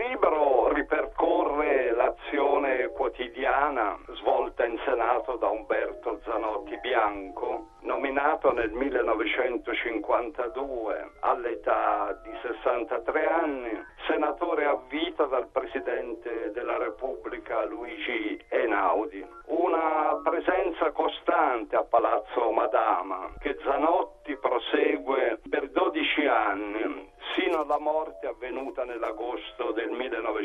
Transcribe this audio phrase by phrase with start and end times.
[3.21, 13.79] quotidiana svolta in Senato da Umberto Zanotti Bianco, nominato nel 1952 all'età di 63 anni,
[14.07, 19.23] senatore a vita dal Presidente della Repubblica Luigi Einaudi.
[19.45, 28.27] Una presenza costante a Palazzo Madama che Zanotti prosegue per 12 anni sino alla morte
[28.27, 29.89] avvenuta nell'agosto del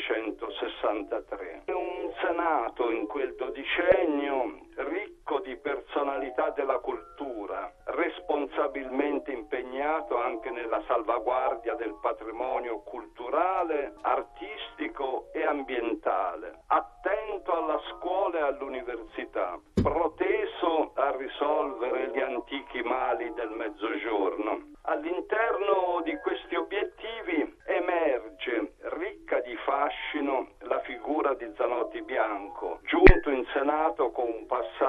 [0.09, 1.63] 1963.
[1.67, 11.75] Un Senato in quel dodicennio ricco di personalità della cultura, responsabilmente impegnato anche nella salvaguardia
[11.75, 22.21] del patrimonio culturale, artistico e ambientale, attento alla scuola e all'università, proteso a risolvere gli
[22.21, 24.75] antichi mali del Mezzogiorno.
[24.83, 33.45] All'interno di questi obiettivi emerge, ricca di fascino, la figura di Zanotti Bianco, giunto in
[33.53, 34.47] Senato con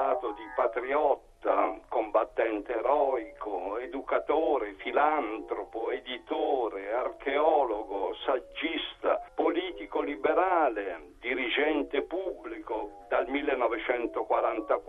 [0.08, 13.28] passato di patriotta, combattente eroico, educatore, filantropo, editore, archeologo, saggista, politico liberale, dirigente pubblico, dal
[13.28, 14.82] 1944 al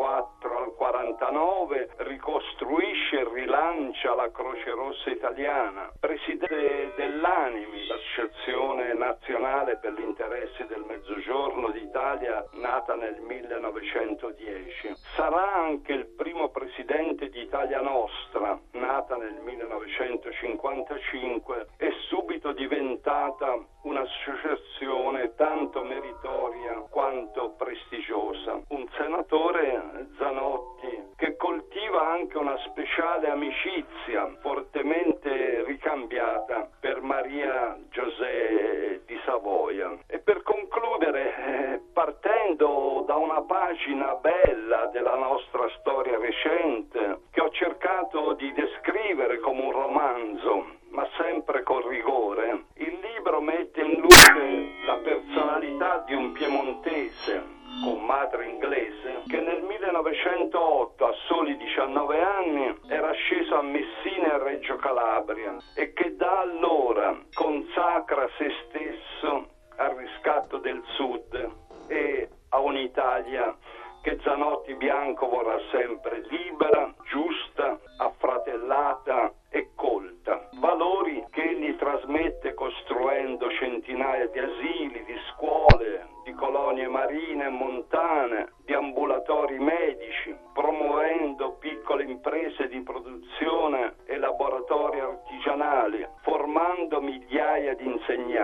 [1.29, 10.65] 49 ricostruisce e rilancia la Croce Rossa italiana, presidente dell'Animi, l'Associazione Nazionale per gli Interessi
[10.65, 14.95] del Mezzogiorno d'Italia, nata nel 1910.
[15.15, 25.35] Sarà anche il primo presidente di Italia Nostra, nata nel 1955 e subito diventata un'associazione
[25.35, 28.59] tanto meritoria quanto prestigiosa.
[28.69, 30.78] Un senatore Zanotti
[31.99, 39.97] coltiva anche una speciale amicizia fortemente ricambiata per Maria José di Savoia.
[40.07, 47.49] E per concludere, eh, partendo da una pagina bella della nostra storia recente, che ho
[47.51, 54.85] cercato di descrivere come un romanzo, ma sempre con rigore, il libro mette in luce
[54.85, 62.75] la personalità di un piemontese con madre inglese che nel 1908 a soli 19 anni
[62.87, 68.88] era sceso a Messina e Reggio Calabria e che da allora consacra se stesso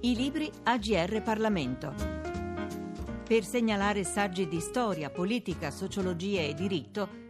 [0.00, 1.94] I libri AGR Parlamento.
[3.24, 7.22] Per segnalare saggi di storia, politica, sociologia e diritto,